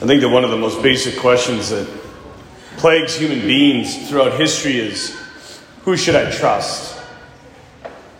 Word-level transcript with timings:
I 0.00 0.06
think 0.06 0.20
that 0.20 0.28
one 0.28 0.44
of 0.44 0.50
the 0.50 0.56
most 0.56 0.80
basic 0.80 1.18
questions 1.18 1.70
that 1.70 1.88
plagues 2.76 3.16
human 3.16 3.40
beings 3.40 4.08
throughout 4.08 4.38
history 4.38 4.78
is 4.78 5.18
who 5.82 5.96
should 5.96 6.14
I 6.14 6.30
trust? 6.30 6.96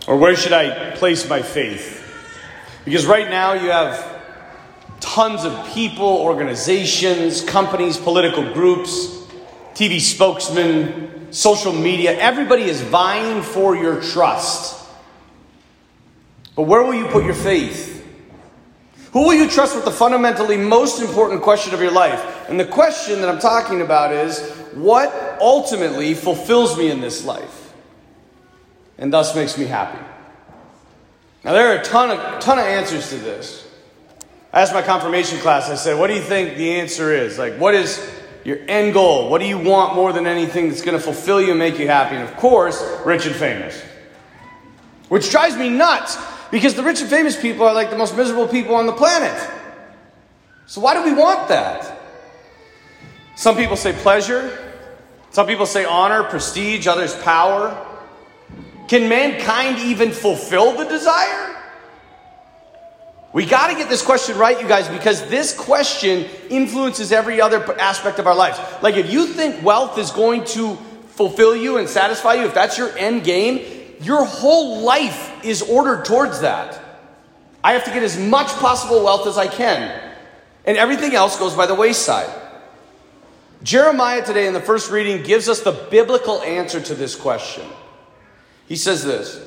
Or 0.05 0.17
where 0.17 0.35
should 0.35 0.51
I 0.51 0.91
place 0.97 1.29
my 1.29 1.41
faith? 1.41 1.95
Because 2.83 3.05
right 3.05 3.29
now 3.29 3.53
you 3.53 3.69
have 3.69 4.21
tons 4.99 5.45
of 5.45 5.67
people, 5.67 6.05
organizations, 6.05 7.41
companies, 7.43 7.95
political 7.95 8.53
groups, 8.53 9.25
TV 9.73 10.01
spokesmen, 10.01 11.31
social 11.31 11.71
media. 11.71 12.19
Everybody 12.19 12.63
is 12.63 12.81
vying 12.81 13.41
for 13.41 13.77
your 13.77 14.01
trust. 14.01 14.85
But 16.57 16.63
where 16.63 16.83
will 16.83 16.95
you 16.95 17.07
put 17.07 17.23
your 17.23 17.35
faith? 17.35 17.98
Who 19.11 19.25
will 19.25 19.33
you 19.33 19.49
trust 19.49 19.75
with 19.75 19.85
the 19.85 19.91
fundamentally 19.91 20.57
most 20.57 21.01
important 21.01 21.41
question 21.41 21.73
of 21.73 21.81
your 21.81 21.91
life? 21.91 22.47
And 22.49 22.59
the 22.59 22.65
question 22.65 23.21
that 23.21 23.29
I'm 23.29 23.39
talking 23.39 23.81
about 23.81 24.13
is 24.13 24.39
what 24.73 25.11
ultimately 25.41 26.13
fulfills 26.13 26.77
me 26.77 26.91
in 26.91 27.01
this 27.01 27.25
life 27.25 27.73
and 28.97 29.11
thus 29.11 29.35
makes 29.35 29.57
me 29.57 29.65
happy? 29.65 30.03
Now, 31.43 31.53
there 31.53 31.73
are 31.73 31.79
a 31.79 31.83
ton 31.83 32.11
of, 32.11 32.39
ton 32.39 32.59
of 32.59 32.65
answers 32.65 33.09
to 33.09 33.15
this. 33.15 33.67
I 34.53 34.61
asked 34.61 34.73
my 34.73 34.81
confirmation 34.81 35.39
class, 35.39 35.69
I 35.69 35.75
said, 35.75 35.97
What 35.97 36.07
do 36.07 36.13
you 36.13 36.21
think 36.21 36.57
the 36.57 36.79
answer 36.79 37.13
is? 37.13 37.39
Like, 37.39 37.55
what 37.55 37.73
is 37.75 38.11
your 38.43 38.57
end 38.67 38.93
goal? 38.93 39.29
What 39.29 39.39
do 39.39 39.47
you 39.47 39.57
want 39.57 39.95
more 39.95 40.11
than 40.11 40.27
anything 40.27 40.69
that's 40.69 40.81
going 40.81 40.97
to 40.97 41.03
fulfill 41.03 41.41
you 41.41 41.51
and 41.51 41.59
make 41.59 41.79
you 41.79 41.87
happy? 41.87 42.15
And 42.15 42.27
of 42.27 42.35
course, 42.35 42.83
rich 43.05 43.25
and 43.25 43.35
famous. 43.35 43.81
Which 45.07 45.31
drives 45.31 45.55
me 45.55 45.69
nuts 45.69 46.17
because 46.51 46.75
the 46.75 46.83
rich 46.83 47.01
and 47.01 47.09
famous 47.09 47.39
people 47.39 47.65
are 47.65 47.73
like 47.73 47.89
the 47.89 47.97
most 47.97 48.15
miserable 48.15 48.47
people 48.47 48.75
on 48.75 48.85
the 48.85 48.93
planet. 48.93 49.49
So, 50.65 50.81
why 50.81 50.93
do 50.93 51.03
we 51.03 51.13
want 51.13 51.47
that? 51.49 51.99
Some 53.35 53.55
people 53.55 53.75
say 53.75 53.93
pleasure, 53.93 54.73
some 55.31 55.47
people 55.47 55.65
say 55.65 55.85
honor, 55.85 56.23
prestige, 56.23 56.87
others 56.87 57.15
power. 57.15 57.85
Can 58.87 59.07
mankind 59.07 59.79
even 59.79 60.11
fulfill 60.11 60.75
the 60.75 60.85
desire? 60.85 61.55
We 63.31 63.45
got 63.45 63.67
to 63.67 63.75
get 63.75 63.89
this 63.89 64.01
question 64.01 64.37
right, 64.39 64.59
you 64.59 64.67
guys, 64.67 64.89
because 64.89 65.27
this 65.29 65.55
question 65.55 66.25
influences 66.49 67.11
every 67.11 67.39
other 67.39 67.79
aspect 67.79 68.17
of 68.17 68.25
our 68.25 68.33
lives. 68.33 68.59
Like, 68.81 68.95
if 68.95 69.11
you 69.11 69.27
think 69.27 69.63
wealth 69.63 69.99
is 69.99 70.09
going 70.09 70.45
to 70.45 70.75
fulfill 71.09 71.55
you 71.55 71.77
and 71.77 71.87
satisfy 71.87 72.35
you, 72.35 72.45
if 72.45 72.55
that's 72.55 72.79
your 72.79 72.89
end 72.97 73.23
game, 73.23 73.78
your 73.99 74.25
whole 74.25 74.81
life 74.81 75.43
is 75.43 75.61
ordered 75.61 76.05
towards 76.05 76.41
that. 76.41 76.79
I 77.63 77.73
have 77.73 77.83
to 77.85 77.91
get 77.91 78.03
as 78.03 78.17
much 78.17 78.47
possible 78.47 79.03
wealth 79.03 79.27
as 79.27 79.37
I 79.37 79.47
can, 79.47 80.13
and 80.65 80.77
everything 80.77 81.13
else 81.13 81.37
goes 81.37 81.53
by 81.53 81.65
the 81.65 81.75
wayside. 81.75 82.29
Jeremiah 83.61 84.25
today 84.25 84.47
in 84.47 84.53
the 84.53 84.61
first 84.61 84.89
reading 84.89 85.23
gives 85.23 85.49
us 85.49 85.61
the 85.61 85.73
biblical 85.91 86.41
answer 86.41 86.79
to 86.79 86.95
this 86.95 87.15
question. 87.15 87.65
He 88.67 88.77
says 88.77 89.03
this 89.03 89.45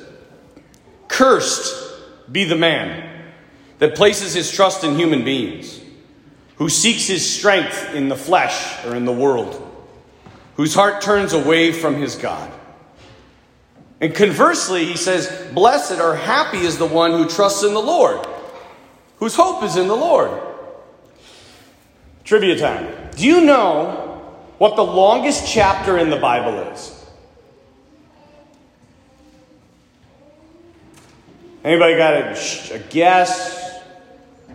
Cursed 1.07 2.31
be 2.31 2.43
the 2.43 2.55
man 2.55 3.09
that 3.79 3.95
places 3.95 4.33
his 4.33 4.51
trust 4.51 4.83
in 4.83 4.95
human 4.95 5.23
beings, 5.23 5.81
who 6.57 6.69
seeks 6.69 7.07
his 7.07 7.27
strength 7.27 7.95
in 7.95 8.07
the 8.07 8.15
flesh 8.15 8.85
or 8.85 8.95
in 8.95 9.05
the 9.05 9.11
world, 9.11 9.59
whose 10.55 10.75
heart 10.75 11.01
turns 11.01 11.33
away 11.33 11.71
from 11.71 11.95
his 11.95 12.15
God. 12.15 12.51
And 14.03 14.13
conversely, 14.13 14.83
he 14.83 14.97
says, 14.97 15.31
Blessed 15.53 16.01
or 16.01 16.13
happy 16.13 16.57
is 16.57 16.77
the 16.77 16.85
one 16.85 17.11
who 17.11 17.25
trusts 17.25 17.63
in 17.63 17.73
the 17.73 17.79
Lord, 17.79 18.27
whose 19.15 19.33
hope 19.33 19.63
is 19.63 19.77
in 19.77 19.87
the 19.87 19.95
Lord. 19.95 20.41
Trivia 22.25 22.59
time. 22.59 22.93
Do 23.15 23.25
you 23.25 23.39
know 23.39 24.35
what 24.57 24.75
the 24.75 24.83
longest 24.83 25.47
chapter 25.47 25.97
in 25.97 26.09
the 26.09 26.17
Bible 26.17 26.69
is? 26.73 27.05
Anybody 31.63 31.95
got 31.95 32.13
a, 32.13 32.73
a 32.73 32.79
guess? 32.79 33.79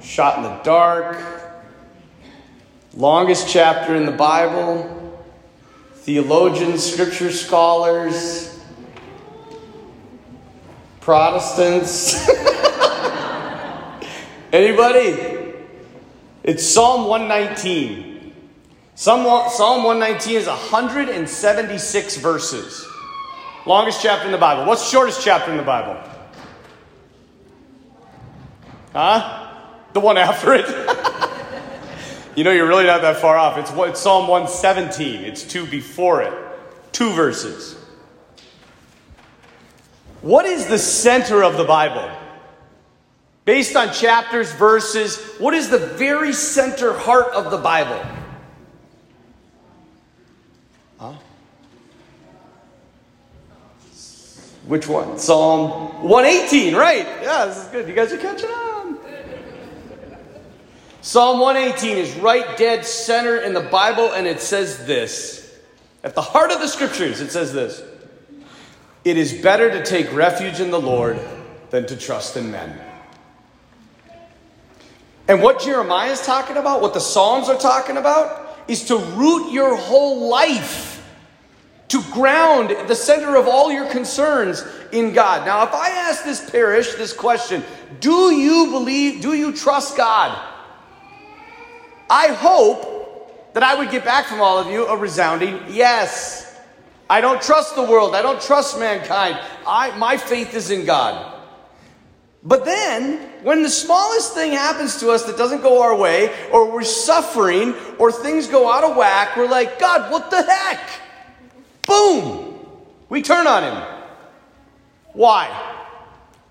Shot 0.02 0.36
in 0.36 0.42
the 0.42 0.62
dark? 0.62 1.16
Longest 2.92 3.48
chapter 3.48 3.96
in 3.96 4.04
the 4.04 4.12
Bible? 4.12 5.18
Theologians, 5.94 6.84
scripture 6.84 7.32
scholars, 7.32 8.47
Protestants? 11.08 12.28
Anybody? 14.52 15.54
It's 16.44 16.62
Psalm 16.62 17.08
119. 17.08 18.34
Psalm 18.94 19.24
119 19.24 20.36
is 20.36 20.46
176 20.46 22.16
verses. 22.18 22.86
Longest 23.64 24.02
chapter 24.02 24.26
in 24.26 24.32
the 24.32 24.36
Bible. 24.36 24.66
What's 24.66 24.84
the 24.84 24.90
shortest 24.90 25.24
chapter 25.24 25.50
in 25.50 25.56
the 25.56 25.62
Bible? 25.62 25.98
Huh? 28.92 29.54
The 29.94 30.00
one 30.00 30.18
after 30.18 30.52
it? 30.52 30.66
you 32.36 32.44
know, 32.44 32.52
you're 32.52 32.68
really 32.68 32.84
not 32.84 33.00
that 33.00 33.16
far 33.16 33.38
off. 33.38 33.56
It's, 33.56 33.70
it's 33.74 34.00
Psalm 34.00 34.28
117, 34.28 35.24
it's 35.24 35.42
two 35.42 35.64
before 35.64 36.20
it. 36.20 36.34
Two 36.92 37.12
verses. 37.12 37.77
What 40.20 40.46
is 40.46 40.66
the 40.66 40.78
center 40.78 41.42
of 41.42 41.56
the 41.56 41.64
Bible? 41.64 42.10
Based 43.44 43.76
on 43.76 43.92
chapters, 43.92 44.52
verses, 44.52 45.16
what 45.38 45.54
is 45.54 45.70
the 45.70 45.78
very 45.78 46.32
center 46.32 46.92
heart 46.92 47.28
of 47.28 47.50
the 47.50 47.56
Bible? 47.56 48.04
Huh? 50.98 51.14
Which 54.66 54.86
one? 54.86 55.18
Psalm 55.18 56.02
118, 56.02 56.74
right. 56.74 57.06
Yeah, 57.22 57.46
this 57.46 57.56
is 57.56 57.68
good. 57.68 57.88
You 57.88 57.94
guys 57.94 58.12
are 58.12 58.18
catching 58.18 58.50
on. 58.50 58.98
Psalm 61.00 61.40
118 61.40 61.96
is 61.96 62.14
right 62.16 62.58
dead 62.58 62.84
center 62.84 63.38
in 63.38 63.54
the 63.54 63.62
Bible, 63.62 64.12
and 64.12 64.26
it 64.26 64.40
says 64.40 64.84
this. 64.84 65.58
At 66.04 66.14
the 66.14 66.20
heart 66.20 66.50
of 66.50 66.60
the 66.60 66.68
scriptures, 66.68 67.22
it 67.22 67.30
says 67.30 67.52
this 67.52 67.82
it 69.08 69.16
is 69.16 69.32
better 69.32 69.70
to 69.70 69.82
take 69.82 70.12
refuge 70.12 70.60
in 70.60 70.70
the 70.70 70.80
Lord 70.80 71.18
than 71.70 71.86
to 71.86 71.96
trust 71.96 72.36
in 72.36 72.50
men. 72.50 72.78
And 75.26 75.42
what 75.42 75.60
Jeremiah 75.60 76.10
is 76.10 76.20
talking 76.20 76.58
about, 76.58 76.82
what 76.82 76.92
the 76.92 77.00
Psalms 77.00 77.48
are 77.48 77.58
talking 77.58 77.96
about, 77.96 78.58
is 78.68 78.84
to 78.84 78.98
root 78.98 79.50
your 79.50 79.76
whole 79.76 80.28
life, 80.28 81.02
to 81.88 82.02
ground 82.12 82.70
the 82.86 82.94
center 82.94 83.36
of 83.36 83.48
all 83.48 83.72
your 83.72 83.86
concerns 83.86 84.62
in 84.92 85.14
God. 85.14 85.46
Now, 85.46 85.64
if 85.64 85.72
I 85.72 85.88
ask 85.88 86.24
this 86.24 86.48
parish 86.50 86.94
this 86.94 87.14
question, 87.14 87.62
do 88.00 88.32
you 88.34 88.70
believe, 88.70 89.22
do 89.22 89.32
you 89.32 89.52
trust 89.52 89.96
God? 89.96 90.38
I 92.10 92.28
hope 92.28 93.54
that 93.54 93.62
I 93.62 93.74
would 93.74 93.90
get 93.90 94.04
back 94.04 94.26
from 94.26 94.42
all 94.42 94.58
of 94.58 94.66
you 94.66 94.86
a 94.86 94.96
resounding 94.96 95.60
yes. 95.68 96.47
I 97.10 97.20
don't 97.20 97.40
trust 97.40 97.74
the 97.74 97.82
world. 97.82 98.14
I 98.14 98.22
don't 98.22 98.40
trust 98.40 98.78
mankind. 98.78 99.38
I, 99.66 99.96
my 99.96 100.16
faith 100.16 100.54
is 100.54 100.70
in 100.70 100.84
God. 100.84 101.34
But 102.42 102.64
then, 102.64 103.18
when 103.42 103.62
the 103.62 103.70
smallest 103.70 104.34
thing 104.34 104.52
happens 104.52 105.00
to 105.00 105.10
us 105.10 105.24
that 105.24 105.36
doesn't 105.36 105.62
go 105.62 105.82
our 105.82 105.96
way, 105.96 106.34
or 106.52 106.70
we're 106.70 106.84
suffering, 106.84 107.74
or 107.98 108.12
things 108.12 108.46
go 108.46 108.70
out 108.70 108.84
of 108.84 108.96
whack, 108.96 109.36
we're 109.36 109.48
like, 109.48 109.78
God, 109.78 110.12
what 110.12 110.30
the 110.30 110.42
heck? 110.42 110.88
Boom! 111.86 112.66
We 113.08 113.22
turn 113.22 113.46
on 113.46 113.62
Him. 113.62 113.82
Why? 115.14 115.74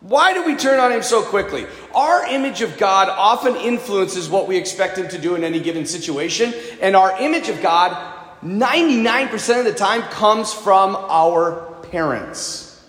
Why 0.02 0.34
do 0.34 0.46
we 0.46 0.56
turn 0.56 0.80
on 0.80 0.92
Him 0.92 1.04
so 1.04 1.22
quickly? 1.22 1.66
Our 1.96 2.28
image 2.28 2.62
of 2.62 2.78
God 2.78 3.10
often 3.10 3.56
influences 3.56 4.30
what 4.30 4.48
we 4.48 4.58
expect 4.58 4.98
Him 4.98 5.08
to 5.10 5.18
do 5.18 5.36
in 5.36 5.44
any 5.44 5.60
given 5.60 5.86
situation, 5.86 6.54
and 6.82 6.96
our 6.96 7.20
image 7.22 7.48
of 7.48 7.62
God 7.62 8.17
99% 8.44 9.60
of 9.60 9.66
the 9.66 9.74
time 9.74 10.04
comes 10.04 10.54
from 10.54 10.96
our 10.96 11.76
parents. 11.92 12.84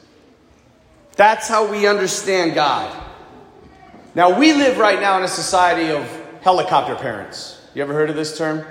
That's 1.17 1.49
how 1.49 1.71
we 1.71 1.87
understand 1.87 2.55
God. 2.55 2.95
Now, 4.15 4.39
we 4.39 4.53
live 4.53 4.79
right 4.79 5.01
now 5.01 5.17
in 5.19 5.25
a 5.25 5.29
society 5.29 5.91
of 5.91 6.05
helicopter 6.43 6.95
parents. 6.95 7.61
You 7.75 7.83
ever 7.83 7.93
heard 7.95 8.11
of 8.11 8.17
this 8.17 8.37
term? 8.37 8.65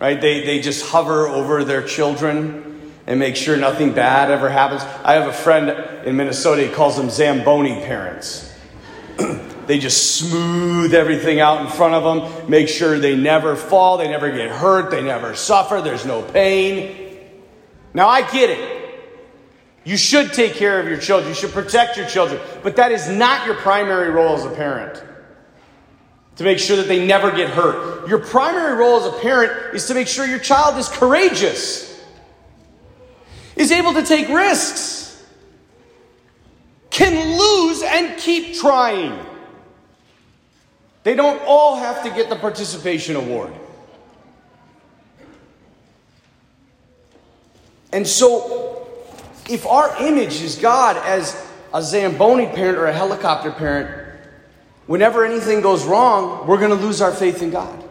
Right? 0.00 0.20
They, 0.20 0.44
they 0.44 0.60
just 0.60 0.86
hover 0.86 1.28
over 1.28 1.64
their 1.64 1.82
children 1.82 2.92
and 3.06 3.18
make 3.18 3.36
sure 3.36 3.56
nothing 3.56 3.92
bad 3.92 4.30
ever 4.30 4.48
happens. 4.48 4.82
I 5.04 5.14
have 5.14 5.28
a 5.28 5.32
friend 5.32 5.70
in 6.06 6.16
Minnesota, 6.16 6.66
he 6.66 6.72
calls 6.72 6.96
them 6.96 7.10
Zamboni 7.10 7.84
parents. 7.84 8.52
They 9.72 9.78
just 9.78 10.16
smooth 10.16 10.92
everything 10.92 11.40
out 11.40 11.62
in 11.62 11.66
front 11.66 11.94
of 11.94 12.04
them, 12.04 12.50
make 12.50 12.68
sure 12.68 12.98
they 12.98 13.16
never 13.16 13.56
fall, 13.56 13.96
they 13.96 14.06
never 14.06 14.30
get 14.30 14.50
hurt, 14.50 14.90
they 14.90 15.02
never 15.02 15.34
suffer, 15.34 15.80
there's 15.80 16.04
no 16.04 16.20
pain. 16.20 17.16
Now, 17.94 18.06
I 18.06 18.20
get 18.30 18.50
it. 18.50 19.00
You 19.84 19.96
should 19.96 20.34
take 20.34 20.56
care 20.56 20.78
of 20.78 20.88
your 20.88 20.98
children, 20.98 21.30
you 21.30 21.34
should 21.34 21.52
protect 21.52 21.96
your 21.96 22.06
children, 22.06 22.38
but 22.62 22.76
that 22.76 22.92
is 22.92 23.08
not 23.08 23.46
your 23.46 23.54
primary 23.54 24.10
role 24.10 24.34
as 24.34 24.44
a 24.44 24.50
parent. 24.50 25.02
To 26.36 26.44
make 26.44 26.58
sure 26.58 26.76
that 26.76 26.86
they 26.86 27.06
never 27.06 27.30
get 27.30 27.48
hurt. 27.48 28.06
your 28.06 28.18
primary 28.18 28.74
role 28.74 29.00
as 29.00 29.06
a 29.06 29.18
parent 29.20 29.74
is 29.74 29.86
to 29.86 29.94
make 29.94 30.06
sure 30.06 30.26
your 30.26 30.38
child 30.38 30.76
is 30.76 30.90
courageous, 30.90 31.98
is 33.56 33.72
able 33.72 33.94
to 33.94 34.02
take 34.02 34.28
risks, 34.28 35.24
can 36.90 37.38
lose 37.38 37.82
and 37.82 38.18
keep 38.18 38.54
trying. 38.54 39.31
They 41.02 41.14
don't 41.14 41.42
all 41.46 41.76
have 41.76 42.04
to 42.04 42.10
get 42.10 42.28
the 42.28 42.36
participation 42.36 43.16
award. 43.16 43.52
And 47.92 48.06
so, 48.06 48.88
if 49.50 49.66
our 49.66 50.02
image 50.02 50.40
is 50.40 50.56
God 50.56 50.96
as 50.96 51.36
a 51.74 51.82
Zamboni 51.82 52.46
parent 52.46 52.78
or 52.78 52.86
a 52.86 52.92
helicopter 52.92 53.50
parent, 53.50 54.20
whenever 54.86 55.24
anything 55.24 55.60
goes 55.60 55.84
wrong, 55.84 56.46
we're 56.46 56.58
going 56.58 56.76
to 56.76 56.86
lose 56.86 57.00
our 57.02 57.12
faith 57.12 57.42
in 57.42 57.50
God. 57.50 57.82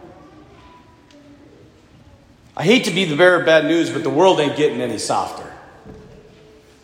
I 2.56 2.64
hate 2.64 2.84
to 2.84 2.90
be 2.90 3.04
the 3.04 3.16
bearer 3.16 3.40
of 3.40 3.46
bad 3.46 3.64
news, 3.64 3.90
but 3.90 4.02
the 4.02 4.10
world 4.10 4.40
ain't 4.40 4.56
getting 4.56 4.80
any 4.80 4.98
softer. 4.98 5.50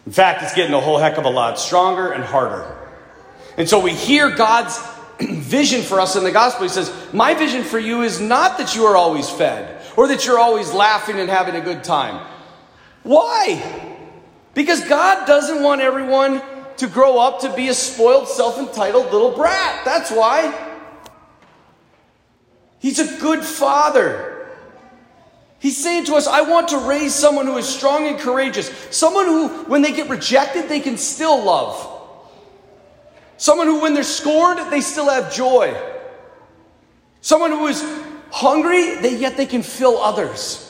In 0.07 0.13
fact, 0.13 0.43
it's 0.43 0.55
getting 0.55 0.75
a 0.75 0.81
whole 0.81 0.99
heck 0.99 1.19
of 1.19 1.25
a 1.25 1.31
lot 1.31 1.59
stronger 1.59 2.13
and 2.13 2.25
harder. 2.25 2.75
And 3.59 3.69
so 3.69 3.81
we 3.81 3.93
hear 3.93 4.31
God's 4.31 4.79
vision 5.21 5.83
for 5.83 6.01
us 6.01 6.17
in 6.17 6.25
the 6.25 6.33
gospel. 6.33 6.63
He 6.63 6.69
says, 6.69 6.93
My 7.13 7.35
vision 7.35 7.65
for 7.65 7.79
you 7.79 8.03
is 8.03 8.21
not 8.21 8.59
that 8.59 8.75
you 8.75 8.85
are 8.85 8.97
always 8.97 9.29
fed 9.29 9.83
or 9.97 10.09
that 10.09 10.27
you're 10.27 10.39
always 10.39 10.73
laughing 10.73 11.19
and 11.19 11.29
having 11.29 11.57
a 11.57 11.61
good 11.61 11.83
time. 11.83 12.25
Why? 13.03 13.97
Because 14.55 14.87
God 14.89 15.27
doesn't 15.27 15.63
want 15.63 15.81
everyone 15.81 16.43
to 16.77 16.87
grow 16.87 17.19
up 17.19 17.41
to 17.41 17.53
be 17.55 17.69
a 17.69 17.75
spoiled, 17.75 18.29
self 18.29 18.59
entitled 18.59 19.13
little 19.13 19.33
brat. 19.33 19.85
That's 19.85 20.11
why. 20.11 20.67
He's 22.79 23.01
a 23.01 23.21
good 23.21 23.45
father. 23.45 24.47
He's 25.59 25.77
saying 25.77 26.05
to 26.05 26.15
us, 26.15 26.29
I 26.29 26.43
want 26.43 26.69
to 26.69 26.79
raise 26.79 27.13
someone 27.13 27.47
who 27.47 27.57
is 27.57 27.69
strong 27.69 28.07
and 28.07 28.19
courageous. 28.19 28.69
Someone 28.91 29.27
who, 29.27 29.49
when 29.65 29.83
they 29.83 29.91
get 29.91 30.09
rejected, 30.09 30.69
they 30.69 30.79
can 30.79 30.97
still 30.97 31.43
love. 31.43 31.98
Someone 33.39 33.69
who, 33.69 33.81
when 33.81 33.95
they're 33.95 34.03
scorned, 34.03 34.71
they 34.71 34.81
still 34.81 35.09
have 35.09 35.33
joy. 35.33 35.75
Someone 37.21 37.53
who 37.53 37.69
is 37.69 37.83
hungry, 38.31 38.97
they, 38.97 39.17
yet 39.17 39.37
they 39.37 39.47
can 39.47 39.63
fill 39.63 39.97
others. 39.99 40.65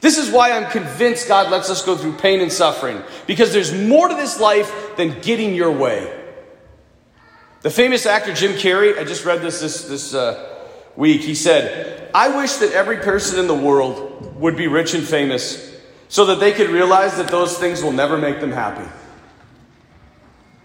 This 0.00 0.16
is 0.16 0.30
why 0.30 0.52
I'm 0.52 0.70
convinced 0.70 1.26
God 1.26 1.50
lets 1.50 1.68
us 1.68 1.84
go 1.84 1.96
through 1.96 2.14
pain 2.14 2.40
and 2.40 2.52
suffering, 2.52 3.02
because 3.26 3.52
there's 3.52 3.74
more 3.74 4.08
to 4.08 4.14
this 4.14 4.38
life 4.38 4.96
than 4.96 5.20
getting 5.20 5.54
your 5.54 5.72
way. 5.72 6.12
The 7.62 7.70
famous 7.70 8.06
actor 8.06 8.32
Jim 8.32 8.52
Carrey, 8.52 8.96
I 8.96 9.02
just 9.02 9.24
read 9.24 9.42
this 9.42 9.60
this, 9.60 9.88
this 9.88 10.14
uh, 10.14 10.62
week, 10.94 11.22
he 11.22 11.34
said, 11.34 12.10
I 12.14 12.36
wish 12.36 12.54
that 12.54 12.72
every 12.72 12.98
person 12.98 13.40
in 13.40 13.48
the 13.48 13.54
world 13.54 14.36
would 14.36 14.56
be 14.56 14.68
rich 14.68 14.94
and 14.94 15.02
famous 15.02 15.74
so 16.08 16.26
that 16.26 16.38
they 16.38 16.52
could 16.52 16.70
realize 16.70 17.16
that 17.16 17.28
those 17.28 17.58
things 17.58 17.82
will 17.82 17.92
never 17.92 18.16
make 18.16 18.38
them 18.40 18.52
happy. 18.52 18.88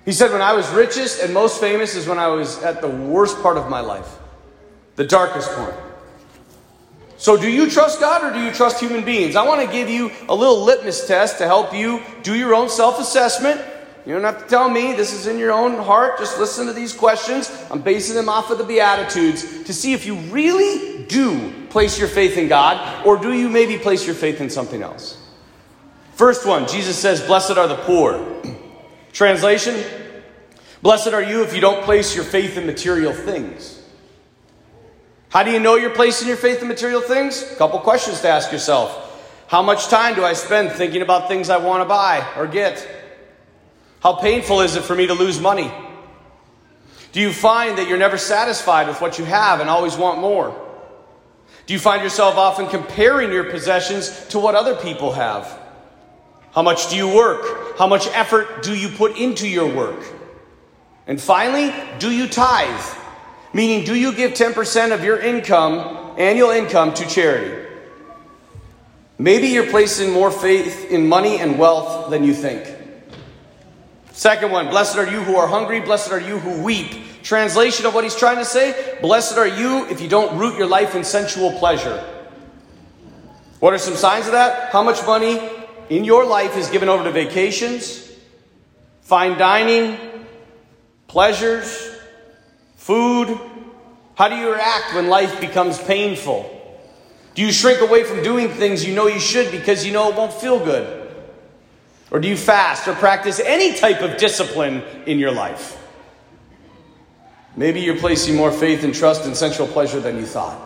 He 0.05 0.11
said, 0.11 0.31
When 0.31 0.41
I 0.41 0.53
was 0.53 0.69
richest 0.71 1.21
and 1.21 1.33
most 1.33 1.59
famous 1.59 1.95
is 1.95 2.07
when 2.07 2.19
I 2.19 2.27
was 2.27 2.61
at 2.63 2.81
the 2.81 2.89
worst 2.89 3.41
part 3.41 3.57
of 3.57 3.69
my 3.69 3.79
life, 3.79 4.17
the 4.95 5.05
darkest 5.05 5.49
point. 5.51 5.75
So, 7.17 7.37
do 7.37 7.49
you 7.49 7.69
trust 7.69 7.99
God 7.99 8.23
or 8.23 8.33
do 8.33 8.43
you 8.43 8.51
trust 8.51 8.79
human 8.79 9.05
beings? 9.05 9.35
I 9.35 9.45
want 9.45 9.63
to 9.63 9.71
give 9.71 9.89
you 9.89 10.11
a 10.27 10.33
little 10.33 10.63
litmus 10.63 11.07
test 11.07 11.37
to 11.37 11.45
help 11.45 11.73
you 11.73 12.01
do 12.23 12.35
your 12.35 12.55
own 12.55 12.67
self 12.67 12.99
assessment. 12.99 13.61
You 14.05 14.15
don't 14.15 14.23
have 14.23 14.41
to 14.41 14.49
tell 14.49 14.67
me, 14.67 14.93
this 14.93 15.13
is 15.13 15.27
in 15.27 15.37
your 15.37 15.51
own 15.51 15.77
heart. 15.77 16.17
Just 16.17 16.39
listen 16.39 16.65
to 16.65 16.73
these 16.73 16.91
questions. 16.91 17.51
I'm 17.69 17.81
basing 17.81 18.15
them 18.15 18.29
off 18.29 18.49
of 18.49 18.57
the 18.57 18.63
Beatitudes 18.63 19.63
to 19.65 19.73
see 19.73 19.93
if 19.93 20.07
you 20.07 20.15
really 20.15 21.03
do 21.05 21.67
place 21.69 21.99
your 21.99 22.07
faith 22.07 22.37
in 22.37 22.47
God 22.47 23.05
or 23.05 23.17
do 23.17 23.33
you 23.33 23.47
maybe 23.47 23.77
place 23.77 24.05
your 24.05 24.15
faith 24.15 24.41
in 24.41 24.49
something 24.49 24.81
else. 24.81 25.21
First 26.13 26.47
one, 26.47 26.67
Jesus 26.67 26.97
says, 26.97 27.21
Blessed 27.21 27.51
are 27.51 27.67
the 27.67 27.77
poor. 27.77 28.41
Translation 29.13 29.83
Blessed 30.81 31.09
are 31.09 31.21
you 31.21 31.43
if 31.43 31.53
you 31.53 31.61
don't 31.61 31.83
place 31.83 32.15
your 32.15 32.23
faith 32.23 32.57
in 32.57 32.65
material 32.65 33.13
things. 33.13 33.79
How 35.29 35.43
do 35.43 35.51
you 35.51 35.59
know 35.59 35.75
you're 35.75 35.91
placing 35.91 36.27
your 36.27 36.37
faith 36.37 36.61
in 36.61 36.67
material 36.67 37.01
things? 37.01 37.43
A 37.51 37.55
couple 37.55 37.79
questions 37.79 38.21
to 38.21 38.29
ask 38.29 38.51
yourself. 38.51 39.07
How 39.47 39.61
much 39.61 39.87
time 39.87 40.15
do 40.15 40.25
I 40.25 40.33
spend 40.33 40.71
thinking 40.71 41.01
about 41.01 41.27
things 41.27 41.49
I 41.49 41.57
want 41.57 41.81
to 41.81 41.85
buy 41.85 42.25
or 42.35 42.47
get? 42.47 42.87
How 44.01 44.13
painful 44.13 44.61
is 44.61 44.75
it 44.75 44.83
for 44.83 44.95
me 44.95 45.07
to 45.07 45.13
lose 45.13 45.39
money? 45.39 45.71
Do 47.11 47.21
you 47.21 47.31
find 47.31 47.77
that 47.77 47.87
you're 47.87 47.97
never 47.97 48.17
satisfied 48.17 48.87
with 48.87 49.01
what 49.01 49.19
you 49.19 49.25
have 49.25 49.59
and 49.59 49.69
always 49.69 49.95
want 49.95 50.19
more? 50.19 50.49
Do 51.67 51.73
you 51.73 51.79
find 51.79 52.01
yourself 52.01 52.37
often 52.37 52.67
comparing 52.67 53.31
your 53.31 53.51
possessions 53.51 54.27
to 54.29 54.39
what 54.39 54.55
other 54.55 54.75
people 54.75 55.11
have? 55.11 55.60
How 56.53 56.61
much 56.61 56.89
do 56.89 56.97
you 56.97 57.07
work? 57.13 57.77
How 57.77 57.87
much 57.87 58.07
effort 58.07 58.63
do 58.63 58.75
you 58.75 58.89
put 58.89 59.17
into 59.17 59.47
your 59.47 59.73
work? 59.73 60.03
And 61.07 61.19
finally, 61.19 61.73
do 61.99 62.11
you 62.11 62.27
tithe? 62.27 62.97
Meaning, 63.53 63.85
do 63.85 63.95
you 63.95 64.13
give 64.13 64.31
10% 64.31 64.93
of 64.93 65.03
your 65.03 65.19
income, 65.19 66.13
annual 66.17 66.51
income, 66.51 66.93
to 66.93 67.07
charity? 67.07 67.69
Maybe 69.17 69.47
you're 69.47 69.69
placing 69.69 70.11
more 70.11 70.31
faith 70.31 70.89
in 70.89 71.07
money 71.07 71.37
and 71.39 71.59
wealth 71.59 72.09
than 72.09 72.23
you 72.23 72.33
think. 72.33 72.77
Second 74.11 74.51
one, 74.51 74.69
blessed 74.69 74.97
are 74.97 75.09
you 75.09 75.21
who 75.21 75.35
are 75.35 75.47
hungry, 75.47 75.79
blessed 75.79 76.11
are 76.11 76.19
you 76.19 76.39
who 76.39 76.61
weep. 76.63 77.23
Translation 77.23 77.85
of 77.85 77.93
what 77.93 78.03
he's 78.03 78.15
trying 78.15 78.37
to 78.37 78.45
say 78.45 78.97
Blessed 78.99 79.37
are 79.37 79.47
you 79.47 79.85
if 79.89 80.01
you 80.01 80.07
don't 80.07 80.39
root 80.39 80.57
your 80.57 80.65
life 80.65 80.95
in 80.95 81.03
sensual 81.03 81.51
pleasure. 81.59 82.03
What 83.59 83.73
are 83.73 83.77
some 83.77 83.95
signs 83.95 84.25
of 84.25 84.31
that? 84.31 84.71
How 84.71 84.81
much 84.81 85.05
money 85.05 85.37
in 85.89 86.03
your 86.03 86.25
life 86.25 86.57
is 86.57 86.69
given 86.69 86.89
over 86.89 87.03
to 87.03 87.11
vacations, 87.11 88.09
fine 89.01 89.37
dining, 89.37 89.97
pleasures, 91.07 91.91
Food. 92.81 93.37
How 94.15 94.27
do 94.27 94.35
you 94.35 94.51
react 94.51 94.95
when 94.95 95.07
life 95.07 95.39
becomes 95.39 95.77
painful? 95.77 96.49
Do 97.35 97.43
you 97.43 97.51
shrink 97.51 97.79
away 97.79 98.03
from 98.03 98.23
doing 98.23 98.49
things 98.49 98.83
you 98.83 98.95
know 98.95 99.05
you 99.05 99.19
should 99.19 99.51
because 99.51 99.85
you 99.85 99.93
know 99.93 100.09
it 100.09 100.15
won't 100.15 100.33
feel 100.33 100.57
good? 100.57 101.13
Or 102.09 102.19
do 102.19 102.27
you 102.27 102.35
fast 102.35 102.87
or 102.87 102.95
practice 102.95 103.39
any 103.39 103.75
type 103.75 104.01
of 104.01 104.17
discipline 104.17 104.81
in 105.05 105.19
your 105.19 105.31
life? 105.31 105.77
Maybe 107.55 107.81
you're 107.81 107.99
placing 107.99 108.35
more 108.35 108.51
faith 108.51 108.83
and 108.83 108.95
trust 108.95 109.23
in 109.27 109.35
sensual 109.35 109.67
pleasure 109.67 109.99
than 109.99 110.17
you 110.17 110.25
thought. 110.25 110.59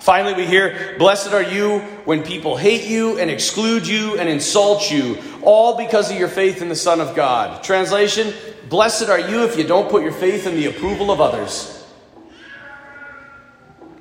Finally, 0.00 0.34
we 0.34 0.46
hear, 0.46 0.96
Blessed 0.98 1.32
are 1.32 1.42
you 1.42 1.80
when 2.04 2.22
people 2.22 2.56
hate 2.56 2.88
you 2.88 3.18
and 3.18 3.30
exclude 3.30 3.86
you 3.86 4.18
and 4.18 4.28
insult 4.28 4.90
you, 4.90 5.18
all 5.42 5.76
because 5.76 6.10
of 6.10 6.16
your 6.16 6.28
faith 6.28 6.62
in 6.62 6.68
the 6.68 6.76
Son 6.76 7.00
of 7.00 7.14
God. 7.16 7.62
Translation 7.62 8.32
Blessed 8.68 9.08
are 9.08 9.18
you 9.18 9.44
if 9.44 9.56
you 9.56 9.64
don't 9.64 9.90
put 9.90 10.02
your 10.02 10.12
faith 10.12 10.46
in 10.46 10.54
the 10.54 10.66
approval 10.66 11.10
of 11.10 11.20
others. 11.20 11.74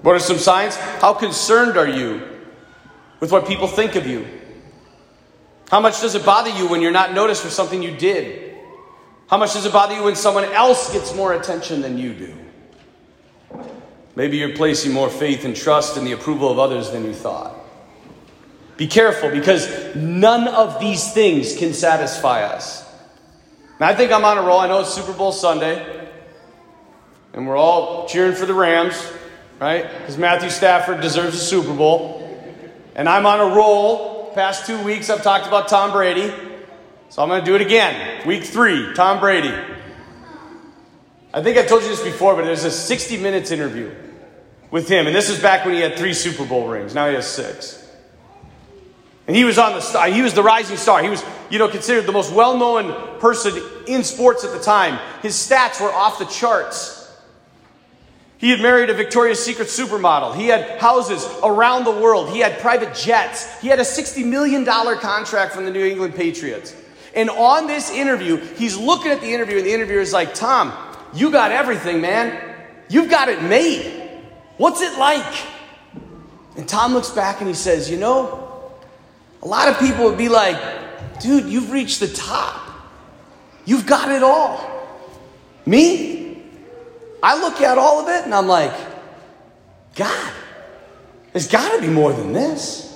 What 0.01 0.15
are 0.15 0.19
some 0.19 0.37
signs? 0.37 0.75
How 0.75 1.13
concerned 1.13 1.77
are 1.77 1.87
you 1.87 2.21
with 3.19 3.31
what 3.31 3.47
people 3.47 3.67
think 3.67 3.95
of 3.95 4.05
you? 4.05 4.27
How 5.69 5.79
much 5.79 6.01
does 6.01 6.15
it 6.15 6.25
bother 6.25 6.49
you 6.49 6.67
when 6.67 6.81
you're 6.81 6.91
not 6.91 7.13
noticed 7.13 7.43
for 7.43 7.49
something 7.49 7.81
you 7.81 7.95
did? 7.95 8.55
How 9.29 9.37
much 9.37 9.53
does 9.53 9.65
it 9.65 9.73
bother 9.73 9.95
you 9.95 10.03
when 10.03 10.15
someone 10.15 10.45
else 10.45 10.93
gets 10.93 11.13
more 11.15 11.33
attention 11.33 11.81
than 11.81 11.97
you 11.97 12.13
do? 12.13 12.33
Maybe 14.17 14.37
you're 14.37 14.55
placing 14.55 14.93
more 14.93 15.11
faith 15.11 15.45
and 15.45 15.55
trust 15.55 15.95
in 15.95 16.03
the 16.03 16.13
approval 16.13 16.49
of 16.49 16.57
others 16.57 16.89
than 16.89 17.05
you 17.05 17.13
thought. 17.13 17.55
Be 18.75 18.87
careful 18.87 19.29
because 19.29 19.95
none 19.95 20.47
of 20.47 20.79
these 20.79 21.13
things 21.13 21.55
can 21.55 21.71
satisfy 21.71 22.41
us. 22.41 22.83
And 23.75 23.85
I 23.85 23.93
think 23.93 24.11
I'm 24.11 24.25
on 24.25 24.39
a 24.39 24.41
roll. 24.41 24.59
I 24.59 24.67
know 24.67 24.79
it's 24.79 24.91
Super 24.91 25.13
Bowl 25.13 25.31
Sunday, 25.31 26.09
and 27.33 27.47
we're 27.47 27.57
all 27.57 28.07
cheering 28.07 28.33
for 28.33 28.47
the 28.47 28.55
Rams, 28.55 28.99
right? 29.59 29.83
Because 29.99 30.17
Matthew 30.17 30.49
Stafford 30.49 30.99
deserves 30.99 31.35
a 31.35 31.39
Super 31.39 31.75
Bowl. 31.75 32.23
And 32.95 33.07
I'm 33.07 33.27
on 33.27 33.39
a 33.39 33.55
roll. 33.55 34.31
Past 34.33 34.65
two 34.65 34.83
weeks, 34.83 35.11
I've 35.11 35.21
talked 35.21 35.45
about 35.45 35.67
Tom 35.67 35.91
Brady. 35.91 36.33
So 37.09 37.21
I'm 37.21 37.29
going 37.29 37.41
to 37.41 37.45
do 37.45 37.53
it 37.53 37.61
again. 37.61 38.25
Week 38.25 38.43
three, 38.43 38.95
Tom 38.95 39.19
Brady. 39.19 39.53
I 41.31 41.43
think 41.43 41.59
I 41.59 41.67
told 41.67 41.83
you 41.83 41.89
this 41.89 42.03
before, 42.03 42.35
but 42.35 42.45
there's 42.45 42.63
a 42.63 42.71
60 42.71 43.17
minutes 43.17 43.51
interview 43.51 43.93
with 44.71 44.89
him. 44.89 45.07
And 45.07 45.15
this 45.15 45.29
is 45.29 45.41
back 45.41 45.65
when 45.65 45.73
he 45.73 45.81
had 45.81 45.97
three 45.97 46.13
Super 46.13 46.45
Bowl 46.45 46.67
rings. 46.67 46.93
Now 46.93 47.07
he 47.07 47.15
has 47.15 47.27
six. 47.27 47.83
And 49.27 49.35
he 49.35 49.43
was 49.43 49.57
on 49.57 49.73
the 49.73 49.81
star. 49.81 50.07
He 50.07 50.21
was 50.21 50.33
the 50.33 50.43
rising 50.43 50.77
star. 50.77 51.03
He 51.03 51.09
was, 51.09 51.23
you 51.49 51.59
know, 51.59 51.67
considered 51.67 52.05
the 52.05 52.13
most 52.13 52.33
well-known 52.33 53.19
person 53.19 53.61
in 53.85 54.03
sports 54.03 54.45
at 54.45 54.53
the 54.53 54.59
time. 54.59 54.99
His 55.21 55.35
stats 55.35 55.81
were 55.81 55.91
off 55.91 56.17
the 56.17 56.25
charts. 56.25 56.95
He 58.37 58.51
had 58.51 58.61
married 58.61 58.89
a 58.89 58.93
Victoria's 58.93 59.43
Secret 59.43 59.67
supermodel. 59.67 60.35
He 60.35 60.47
had 60.47 60.79
houses 60.79 61.27
around 61.43 61.85
the 61.85 61.91
world. 61.91 62.29
He 62.29 62.39
had 62.39 62.59
private 62.59 62.95
jets. 62.95 63.59
He 63.59 63.67
had 63.67 63.79
a 63.79 63.83
$60 63.83 64.23
million 64.25 64.63
contract 64.63 65.53
from 65.53 65.65
the 65.65 65.71
New 65.71 65.83
England 65.83 66.15
Patriots. 66.15 66.75
And 67.15 67.31
on 67.31 67.65
this 67.65 67.89
interview, 67.89 68.37
he's 68.37 68.77
looking 68.77 69.11
at 69.11 69.21
the 69.21 69.33
interview, 69.33 69.57
and 69.57 69.65
the 69.65 69.73
interviewer 69.73 70.01
is 70.01 70.13
like, 70.13 70.35
Tom, 70.35 70.71
you 71.13 71.31
got 71.31 71.51
everything, 71.51 71.99
man. 71.99 72.55
You've 72.89 73.09
got 73.09 73.27
it 73.27 73.41
made. 73.41 73.96
What's 74.57 74.81
it 74.81 74.97
like? 74.97 75.45
And 76.55 76.67
Tom 76.67 76.93
looks 76.93 77.11
back 77.11 77.39
and 77.39 77.47
he 77.47 77.53
says, 77.53 77.89
You 77.89 77.97
know, 77.97 78.73
a 79.41 79.47
lot 79.47 79.69
of 79.69 79.79
people 79.79 80.05
would 80.05 80.17
be 80.17 80.29
like, 80.29 81.19
Dude, 81.19 81.45
you've 81.45 81.71
reached 81.71 81.99
the 81.99 82.07
top. 82.07 82.61
You've 83.65 83.85
got 83.85 84.11
it 84.11 84.23
all. 84.23 84.87
Me? 85.65 86.41
I 87.21 87.39
look 87.39 87.61
at 87.61 87.77
all 87.77 88.01
of 88.01 88.07
it 88.07 88.25
and 88.25 88.33
I'm 88.33 88.47
like, 88.47 88.73
God, 89.95 90.33
there's 91.33 91.47
got 91.47 91.75
to 91.75 91.81
be 91.81 91.89
more 91.89 92.13
than 92.13 92.33
this. 92.33 92.95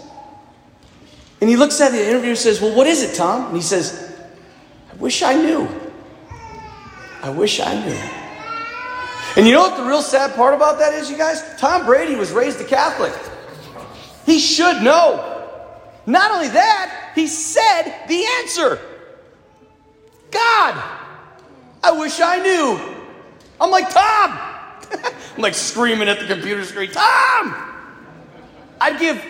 And 1.42 1.50
he 1.50 1.56
looks 1.56 1.82
at 1.82 1.92
the 1.92 2.08
interviewer 2.08 2.30
and 2.30 2.38
says, 2.38 2.62
Well, 2.62 2.76
what 2.76 2.88
is 2.88 3.02
it, 3.04 3.16
Tom? 3.16 3.48
And 3.48 3.56
he 3.56 3.62
says, 3.62 4.16
I 4.92 4.96
wish 4.96 5.22
I 5.24 5.34
knew. 5.34 5.68
I 7.24 7.30
wish 7.32 7.60
I 7.60 7.84
knew. 7.84 8.21
And 9.38 9.48
you 9.48 9.54
know 9.54 9.62
what 9.62 9.78
the 9.78 9.84
real 9.84 10.02
sad 10.02 10.36
part 10.36 10.54
about 10.54 10.80
that 10.80 10.94
is, 10.94 11.10
you 11.10 11.18
guys? 11.18 11.42
Tom 11.58 11.86
Brady 11.86 12.16
was 12.16 12.32
raised 12.32 12.60
a 12.60 12.66
Catholic. 12.66 13.14
He 14.26 14.40
should 14.40 14.82
know. 14.84 15.28
Not 16.06 16.32
only 16.32 16.50
that, 16.50 17.12
he 17.16 17.28
said 17.28 18.08
the 18.08 18.26
answer 18.40 18.80
God, 20.32 20.82
I 21.84 21.92
wish 21.92 22.20
I 22.20 22.40
knew. 22.40 22.80
I'm 23.60 23.70
like, 23.70 23.90
Tom! 23.90 24.40
I'm 25.36 25.42
like 25.42 25.54
screaming 25.54 26.08
at 26.08 26.20
the 26.20 26.26
computer 26.26 26.64
screen, 26.66 26.92
Tom! 26.92 27.56
I'd 28.80 29.00
give 29.00 29.24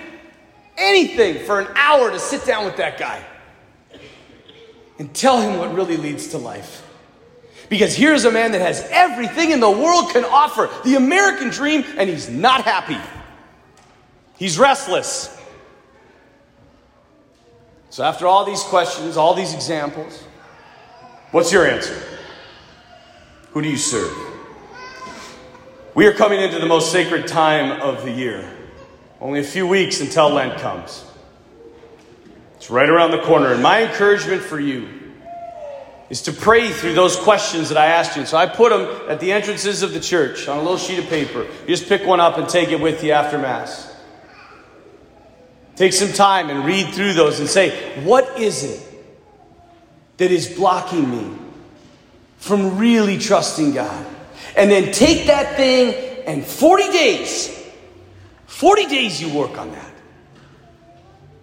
anything 0.77 1.45
for 1.45 1.59
an 1.59 1.67
hour 1.75 2.09
to 2.11 2.19
sit 2.19 2.45
down 2.45 2.65
with 2.65 2.77
that 2.77 2.97
guy 2.97 3.25
and 4.99 5.13
tell 5.13 5.41
him 5.41 5.59
what 5.59 5.73
really 5.73 5.97
leads 5.97 6.27
to 6.29 6.37
life. 6.37 6.87
Because 7.71 7.95
here's 7.95 8.25
a 8.25 8.31
man 8.31 8.51
that 8.51 8.59
has 8.59 8.85
everything 8.91 9.51
in 9.51 9.61
the 9.61 9.71
world 9.71 10.09
can 10.11 10.25
offer 10.25 10.69
the 10.83 10.95
American 10.95 11.51
dream, 11.51 11.85
and 11.95 12.09
he's 12.09 12.27
not 12.27 12.65
happy. 12.65 12.97
He's 14.35 14.59
restless. 14.59 15.41
So, 17.89 18.03
after 18.03 18.27
all 18.27 18.43
these 18.43 18.61
questions, 18.61 19.15
all 19.15 19.35
these 19.35 19.53
examples, 19.53 20.21
what's 21.31 21.53
your 21.53 21.65
answer? 21.65 21.97
Who 23.51 23.61
do 23.61 23.69
you 23.69 23.77
serve? 23.77 24.17
We 25.95 26.07
are 26.07 26.13
coming 26.13 26.41
into 26.41 26.59
the 26.59 26.65
most 26.65 26.91
sacred 26.91 27.25
time 27.25 27.79
of 27.79 28.03
the 28.03 28.11
year. 28.11 28.51
Only 29.21 29.39
a 29.39 29.45
few 29.45 29.65
weeks 29.65 30.01
until 30.01 30.29
Lent 30.29 30.59
comes. 30.59 31.05
It's 32.57 32.69
right 32.69 32.89
around 32.89 33.11
the 33.11 33.21
corner. 33.21 33.53
And 33.53 33.63
my 33.63 33.83
encouragement 33.83 34.41
for 34.41 34.59
you 34.59 35.00
is 36.11 36.21
to 36.23 36.33
pray 36.33 36.69
through 36.69 36.93
those 36.93 37.15
questions 37.15 37.69
that 37.69 37.77
I 37.77 37.85
asked 37.85 38.17
you. 38.17 38.19
And 38.19 38.27
so 38.27 38.35
I 38.35 38.45
put 38.45 38.71
them 38.71 39.09
at 39.09 39.21
the 39.21 39.31
entrances 39.31 39.81
of 39.81 39.93
the 39.93 39.99
church 40.01 40.45
on 40.49 40.57
a 40.57 40.61
little 40.61 40.77
sheet 40.77 40.99
of 40.99 41.05
paper. 41.05 41.43
You 41.61 41.67
just 41.67 41.87
pick 41.87 42.05
one 42.05 42.19
up 42.19 42.37
and 42.37 42.49
take 42.49 42.67
it 42.67 42.81
with 42.81 43.01
you 43.01 43.13
after 43.13 43.37
Mass. 43.37 43.95
Take 45.77 45.93
some 45.93 46.11
time 46.11 46.49
and 46.49 46.65
read 46.65 46.93
through 46.93 47.13
those 47.13 47.39
and 47.39 47.47
say, 47.47 48.03
what 48.03 48.37
is 48.37 48.65
it 48.65 48.85
that 50.17 50.31
is 50.31 50.49
blocking 50.53 51.09
me 51.09 51.37
from 52.39 52.77
really 52.77 53.17
trusting 53.17 53.71
God? 53.71 54.05
And 54.57 54.69
then 54.69 54.91
take 54.91 55.27
that 55.27 55.55
thing 55.55 56.25
and 56.27 56.45
40 56.45 56.91
days, 56.91 57.57
40 58.47 58.85
days 58.87 59.21
you 59.21 59.33
work 59.33 59.57
on 59.57 59.71
that. 59.71 59.90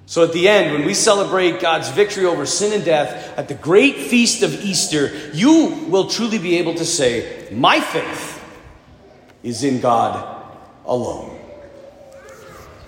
So 0.08 0.24
at 0.24 0.32
the 0.32 0.48
end, 0.48 0.72
when 0.72 0.86
we 0.86 0.94
celebrate 0.94 1.60
God's 1.60 1.90
victory 1.90 2.24
over 2.24 2.46
sin 2.46 2.72
and 2.72 2.82
death 2.82 3.36
at 3.36 3.48
the 3.48 3.54
great 3.54 3.96
feast 3.96 4.42
of 4.42 4.64
Easter, 4.64 5.14
you 5.34 5.84
will 5.86 6.08
truly 6.08 6.38
be 6.38 6.56
able 6.56 6.74
to 6.76 6.86
say, 6.86 7.46
My 7.52 7.78
faith 7.78 8.42
is 9.42 9.64
in 9.64 9.80
God 9.82 10.46
alone. 10.86 11.37